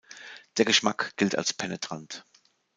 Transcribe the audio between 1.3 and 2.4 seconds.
als penetrant.